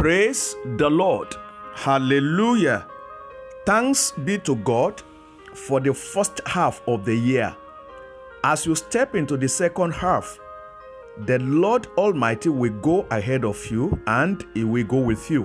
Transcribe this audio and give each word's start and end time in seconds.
Praise 0.00 0.56
the 0.78 0.88
Lord. 0.88 1.28
Hallelujah. 1.74 2.86
Thanks 3.66 4.12
be 4.12 4.38
to 4.38 4.56
God 4.56 5.02
for 5.52 5.78
the 5.78 5.92
first 5.92 6.40
half 6.46 6.80
of 6.88 7.04
the 7.04 7.14
year. 7.14 7.54
As 8.42 8.64
you 8.64 8.74
step 8.74 9.14
into 9.14 9.36
the 9.36 9.46
second 9.46 9.92
half, 9.92 10.38
the 11.26 11.38
Lord 11.40 11.86
Almighty 11.98 12.48
will 12.48 12.72
go 12.80 13.06
ahead 13.10 13.44
of 13.44 13.62
you 13.70 14.00
and 14.06 14.42
He 14.54 14.64
will 14.64 14.86
go 14.86 15.00
with 15.00 15.30
you. 15.30 15.44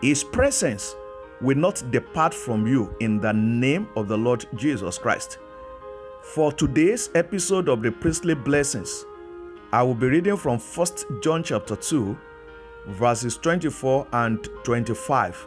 His 0.00 0.22
presence 0.22 0.94
will 1.40 1.58
not 1.58 1.82
depart 1.90 2.32
from 2.32 2.68
you 2.68 2.94
in 3.00 3.20
the 3.20 3.32
name 3.32 3.88
of 3.96 4.06
the 4.06 4.16
Lord 4.16 4.46
Jesus 4.54 4.96
Christ. 4.96 5.38
For 6.22 6.52
today's 6.52 7.10
episode 7.16 7.68
of 7.68 7.82
the 7.82 7.90
Priestly 7.90 8.36
Blessings, 8.36 9.04
I 9.72 9.82
will 9.82 9.96
be 9.96 10.06
reading 10.06 10.36
from 10.36 10.60
1 10.60 10.88
John 11.20 11.42
chapter 11.42 11.74
2, 11.74 12.16
verses 12.86 13.36
24 13.38 14.06
and 14.12 14.48
25. 14.62 15.46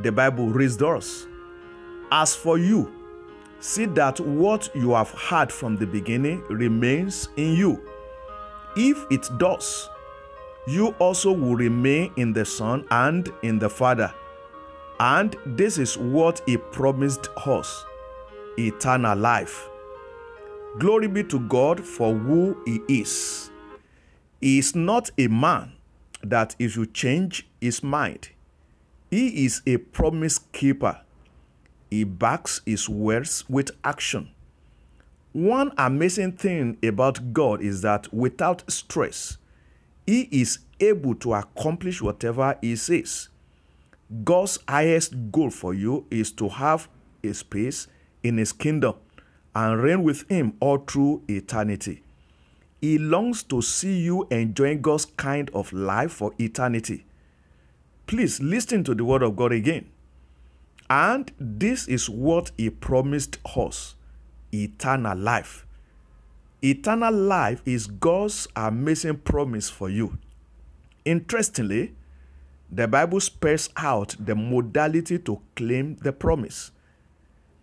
The 0.00 0.12
Bible 0.12 0.48
reads 0.48 0.76
thus 0.76 1.26
As 2.10 2.34
for 2.34 2.58
you, 2.58 2.92
see 3.60 3.86
that 3.86 4.20
what 4.20 4.68
you 4.74 4.92
have 4.92 5.10
heard 5.10 5.50
from 5.50 5.76
the 5.76 5.86
beginning 5.86 6.42
remains 6.48 7.28
in 7.36 7.54
you. 7.54 7.82
If 8.76 9.04
it 9.10 9.28
does, 9.38 9.88
you 10.66 10.88
also 10.98 11.32
will 11.32 11.56
remain 11.56 12.12
in 12.16 12.32
the 12.32 12.44
Son 12.44 12.86
and 12.90 13.32
in 13.42 13.58
the 13.58 13.70
Father. 13.70 14.12
And 14.98 15.36
this 15.44 15.78
is 15.78 15.96
what 15.96 16.42
He 16.46 16.56
promised 16.56 17.28
us 17.46 17.84
eternal 18.58 19.16
life. 19.16 19.68
Glory 20.78 21.08
be 21.08 21.22
to 21.24 21.38
God 21.40 21.80
for 21.80 22.14
who 22.14 22.56
He 22.66 22.80
is. 23.00 23.50
He 24.40 24.58
is 24.58 24.74
not 24.74 25.10
a 25.18 25.28
man 25.28 25.75
that 26.30 26.56
if 26.58 26.76
you 26.76 26.86
change 26.86 27.46
His 27.60 27.82
mind. 27.82 28.30
He 29.10 29.44
is 29.44 29.62
a 29.66 29.76
promise 29.76 30.38
keeper. 30.38 31.00
He 31.90 32.04
backs 32.04 32.60
His 32.66 32.88
words 32.88 33.44
with 33.48 33.70
action. 33.84 34.30
One 35.32 35.72
amazing 35.76 36.32
thing 36.32 36.78
about 36.82 37.32
God 37.32 37.60
is 37.60 37.82
that 37.82 38.12
without 38.12 38.70
stress, 38.70 39.38
He 40.06 40.22
is 40.30 40.60
able 40.80 41.14
to 41.16 41.34
accomplish 41.34 42.00
whatever 42.00 42.56
He 42.62 42.76
says. 42.76 43.28
God's 44.24 44.58
highest 44.68 45.14
goal 45.30 45.50
for 45.50 45.74
you 45.74 46.06
is 46.10 46.32
to 46.32 46.48
have 46.48 46.88
a 47.22 47.34
space 47.34 47.86
in 48.22 48.38
His 48.38 48.52
kingdom 48.52 48.94
and 49.54 49.82
reign 49.82 50.02
with 50.02 50.28
Him 50.28 50.54
all 50.60 50.78
through 50.78 51.22
eternity. 51.28 52.02
He 52.86 52.98
longs 52.98 53.42
to 53.42 53.62
see 53.62 53.98
you 53.98 54.28
enjoying 54.30 54.80
God's 54.80 55.06
kind 55.06 55.50
of 55.52 55.72
life 55.72 56.12
for 56.12 56.32
eternity. 56.38 57.04
Please 58.06 58.40
listen 58.40 58.84
to 58.84 58.94
the 58.94 59.04
word 59.04 59.24
of 59.24 59.34
God 59.34 59.50
again. 59.50 59.90
And 60.88 61.32
this 61.40 61.88
is 61.88 62.08
what 62.08 62.52
He 62.56 62.70
promised 62.70 63.38
us 63.56 63.96
eternal 64.54 65.18
life. 65.18 65.66
Eternal 66.62 67.12
life 67.12 67.60
is 67.66 67.88
God's 67.88 68.46
amazing 68.54 69.16
promise 69.16 69.68
for 69.68 69.90
you. 69.90 70.18
Interestingly, 71.04 71.92
the 72.70 72.86
Bible 72.86 73.18
spells 73.18 73.68
out 73.76 74.14
the 74.16 74.36
modality 74.36 75.18
to 75.18 75.40
claim 75.56 75.96
the 76.02 76.12
promise. 76.12 76.70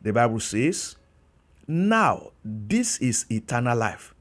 The 0.02 0.12
Bible 0.12 0.42
says, 0.42 0.98
Now 1.66 2.32
this 2.44 2.98
is 2.98 3.26
eternal 3.32 3.78
life, 3.78 4.13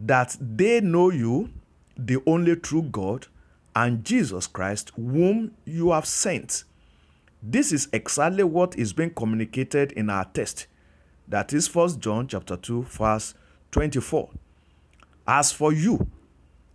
that 0.00 0.36
they 0.40 0.80
know 0.80 1.10
you, 1.10 1.50
the 1.96 2.22
only 2.26 2.56
true 2.56 2.82
God, 2.82 3.26
and 3.76 4.04
Jesus 4.04 4.46
Christ, 4.46 4.92
whom 4.96 5.52
you 5.64 5.92
have 5.92 6.06
sent. 6.06 6.64
This 7.42 7.72
is 7.72 7.88
exactly 7.92 8.42
what 8.42 8.76
is 8.76 8.92
being 8.92 9.14
communicated 9.14 9.92
in 9.92 10.10
our 10.10 10.24
text. 10.24 10.66
That 11.28 11.52
is 11.52 11.72
1 11.72 12.00
John 12.00 12.26
chapter 12.26 12.56
2, 12.56 12.82
verse 12.82 13.34
24. 13.70 14.30
As 15.26 15.52
for 15.52 15.72
you, 15.72 16.08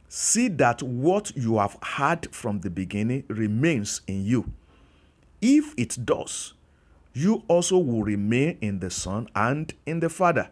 see 0.07 0.47
that 0.47 0.81
what 0.81 1.35
you 1.35 1.57
have 1.57 1.77
heard 1.81 2.33
from 2.33 2.61
the 2.61 2.69
beginning 2.69 3.25
remains 3.27 4.01
in 4.07 4.23
you. 4.23 4.53
If 5.41 5.73
it 5.77 5.97
does, 6.05 6.53
you 7.13 7.43
also 7.47 7.77
will 7.77 8.03
remain 8.03 8.57
in 8.61 8.79
the 8.79 8.89
Son 8.89 9.27
and 9.35 9.73
in 9.85 9.99
the 9.99 10.09
Father. 10.09 10.49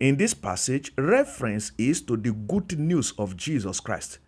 In 0.00 0.16
this 0.16 0.32
passage, 0.32 0.92
reference 0.96 1.72
is 1.76 2.00
to 2.02 2.16
the 2.16 2.32
good 2.32 2.78
news 2.78 3.12
of 3.18 3.36
Jesus 3.36 3.80
Christ. 3.80 4.20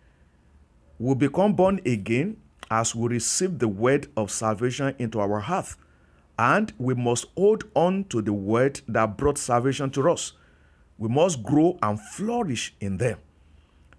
We 0.99 1.15
become 1.15 1.53
born 1.53 1.79
again 1.85 2.35
as 2.69 2.93
we 2.93 3.07
receive 3.07 3.57
the 3.57 3.69
word 3.69 4.07
of 4.17 4.31
salvation 4.31 4.93
into 4.99 5.21
our 5.21 5.39
heart, 5.39 5.75
and 6.37 6.73
we 6.77 6.93
must 6.93 7.27
hold 7.37 7.63
on 7.73 8.03
to 8.09 8.21
the 8.21 8.33
word 8.33 8.81
that 8.89 9.17
brought 9.17 9.37
salvation 9.37 9.89
to 9.91 10.11
us. 10.11 10.33
We 10.97 11.07
must 11.07 11.41
grow 11.41 11.79
and 11.81 11.97
flourish 11.97 12.75
in 12.81 12.97
them. 12.97 13.19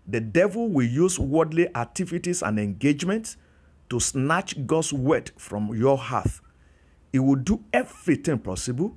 The 0.06 0.20
devil 0.20 0.68
will 0.68 0.86
use 0.86 1.18
worldly 1.18 1.74
activities 1.74 2.42
and 2.42 2.60
engagements 2.60 3.38
to 3.88 3.98
snatch 3.98 4.66
God's 4.66 4.92
word 4.92 5.30
from 5.38 5.74
your 5.74 5.96
heart. 5.96 6.28
He 7.12 7.18
will 7.18 7.36
do 7.36 7.64
everything 7.72 8.40
possible 8.40 8.94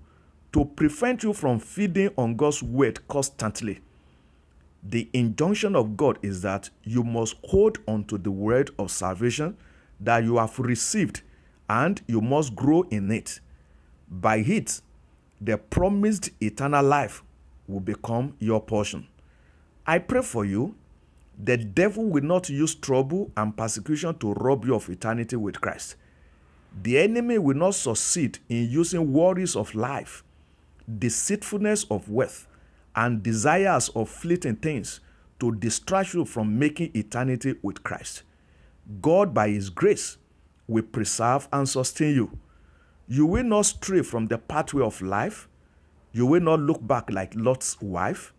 to 0.56 0.64
prevent 0.64 1.22
you 1.22 1.34
from 1.34 1.60
feeding 1.60 2.10
on 2.18 2.34
God's 2.34 2.64
word 2.64 3.06
constantly. 3.10 3.82
The 4.82 5.10
injunction 5.12 5.76
of 5.76 5.98
God 5.98 6.18
is 6.22 6.44
that 6.44 6.70
you 6.86 7.04
must 7.04 7.36
hold 7.44 7.80
on 7.90 8.06
to 8.06 8.18
the 8.18 8.32
word 8.32 8.72
of 8.80 8.90
salvation 8.90 9.58
that 10.00 10.24
you 10.24 10.38
have 10.38 10.58
received 10.58 11.24
and 11.70 12.02
you 12.08 12.22
must 12.22 12.56
grow 12.56 12.84
in 12.84 13.12
it. 13.12 13.42
By 14.10 14.38
it, 14.38 14.80
the 15.42 15.58
promised 15.58 16.30
eternal 16.40 16.86
life 16.86 17.22
will 17.68 17.82
become 17.82 18.38
your 18.40 18.62
portion. 18.62 19.08
I 19.86 20.00
pray 20.00 20.22
for 20.22 20.46
you. 20.46 20.76
The 21.38 21.58
devil 21.58 22.06
will 22.06 22.24
not 22.24 22.48
use 22.48 22.76
trouble 22.76 23.30
and 23.36 23.58
persecution 23.58 24.18
to 24.20 24.32
rob 24.36 24.64
you 24.64 24.76
of 24.76 24.88
eternity 24.88 25.36
with 25.36 25.60
Christ. 25.60 25.98
The 26.82 26.98
enemy 26.98 27.40
will 27.40 27.58
not 27.58 27.76
succeed 27.76 28.40
in 28.48 28.70
using 28.70 29.12
worries 29.12 29.58
of 29.58 29.76
life, 29.76 30.24
deceitfulness 31.00 31.86
of 31.90 32.10
wealth, 32.10 32.48
and 32.96 33.22
desires 33.22 33.90
of 33.90 34.10
fleeting 34.10 34.56
things 34.56 35.02
to 35.40 35.54
distract 35.56 36.14
you 36.14 36.26
from 36.26 36.58
making 36.58 36.92
eternity 36.94 37.56
with 37.62 37.84
Christ. 37.84 38.24
God, 39.02 39.34
by 39.34 39.50
His 39.50 39.70
grace, 39.70 40.18
will 40.68 40.84
preserve 40.84 41.48
and 41.52 41.68
sustain 41.68 42.16
you. 42.16 42.38
You 43.08 43.26
will 43.26 43.44
not 43.44 43.66
stray 43.66 44.02
from 44.02 44.28
the 44.28 44.38
pathway 44.38 44.84
of 44.84 45.02
life. 45.02 45.48
You 46.12 46.26
will 46.26 46.42
not 46.42 46.60
look 46.60 46.86
back 46.86 47.12
like 47.12 47.34
Lot's 47.36 47.80
wife. 47.82 48.34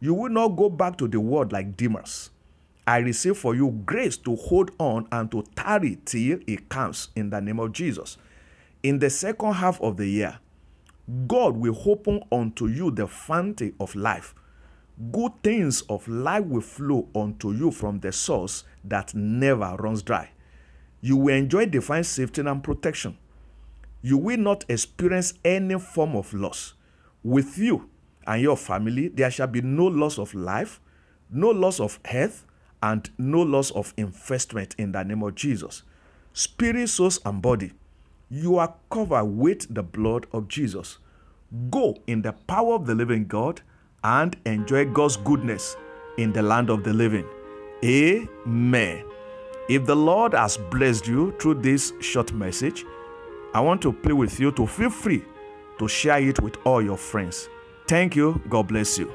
You 0.00 0.14
will 0.14 0.30
not 0.30 0.56
go 0.56 0.70
back 0.70 0.96
to 0.98 1.06
the 1.06 1.20
world 1.20 1.52
like 1.52 1.76
Demas. 1.76 2.30
I 2.86 2.98
receive 2.98 3.36
for 3.36 3.54
you 3.54 3.82
grace 3.84 4.16
to 4.18 4.34
hold 4.34 4.70
on 4.78 5.06
and 5.12 5.30
to 5.30 5.44
tarry 5.54 5.98
till 6.04 6.40
it 6.46 6.68
comes 6.68 7.08
in 7.14 7.30
the 7.30 7.40
name 7.40 7.60
of 7.60 7.72
Jesus. 7.72 8.16
In 8.82 8.98
the 8.98 9.10
second 9.10 9.52
half 9.52 9.80
of 9.80 9.96
the 9.96 10.06
year, 10.08 10.38
God 11.26 11.56
will 11.56 11.76
open 11.86 12.22
unto 12.30 12.66
you 12.66 12.90
the 12.90 13.06
fountain 13.06 13.74
of 13.80 13.94
life. 13.94 14.34
Good 15.12 15.32
things 15.42 15.80
of 15.82 16.06
life 16.06 16.44
will 16.44 16.60
flow 16.60 17.08
unto 17.14 17.52
you 17.52 17.70
from 17.70 18.00
the 18.00 18.12
source 18.12 18.64
that 18.84 19.14
never 19.14 19.76
runs 19.78 20.02
dry. 20.02 20.30
You 21.00 21.16
will 21.16 21.34
enjoy 21.34 21.66
divine 21.66 22.04
safety 22.04 22.42
and 22.42 22.62
protection. 22.62 23.16
You 24.02 24.18
will 24.18 24.38
not 24.38 24.64
experience 24.68 25.34
any 25.44 25.78
form 25.78 26.14
of 26.16 26.32
loss. 26.34 26.74
With 27.22 27.56
you 27.58 27.88
and 28.26 28.42
your 28.42 28.56
family, 28.56 29.08
there 29.08 29.30
shall 29.30 29.46
be 29.46 29.62
no 29.62 29.86
loss 29.86 30.18
of 30.18 30.34
life, 30.34 30.80
no 31.30 31.48
loss 31.50 31.80
of 31.80 31.98
health, 32.04 32.44
and 32.82 33.10
no 33.18 33.40
loss 33.42 33.70
of 33.72 33.94
investment 33.96 34.74
in 34.78 34.92
the 34.92 35.02
name 35.02 35.22
of 35.22 35.34
Jesus. 35.34 35.82
Spirit, 36.32 36.88
soul, 36.88 37.10
and 37.24 37.42
body, 37.42 37.72
you 38.30 38.56
are 38.56 38.74
covered 38.90 39.24
with 39.24 39.74
the 39.74 39.82
blood 39.82 40.26
of 40.32 40.48
Jesus. 40.48 40.98
Go 41.70 41.96
in 42.06 42.22
the 42.22 42.32
power 42.32 42.74
of 42.74 42.86
the 42.86 42.94
living 42.94 43.26
God 43.26 43.60
and 44.04 44.36
enjoy 44.46 44.84
God's 44.86 45.16
goodness 45.16 45.76
in 46.16 46.32
the 46.32 46.42
land 46.42 46.70
of 46.70 46.84
the 46.84 46.92
living. 46.92 47.26
Amen. 47.84 49.04
If 49.68 49.84
the 49.86 49.96
Lord 49.96 50.32
has 50.34 50.56
blessed 50.56 51.08
you 51.08 51.34
through 51.40 51.54
this 51.62 51.92
short 52.00 52.32
message, 52.32 52.84
I 53.52 53.60
want 53.60 53.82
to 53.82 53.92
play 53.92 54.12
with 54.12 54.38
you 54.38 54.52
to 54.52 54.66
feel 54.66 54.90
free 54.90 55.24
to 55.80 55.88
share 55.88 56.20
it 56.20 56.40
with 56.40 56.56
all 56.64 56.80
your 56.80 56.96
friends. 56.96 57.48
Thank 57.88 58.14
you. 58.14 58.40
God 58.48 58.68
bless 58.68 58.98
you. 58.98 59.12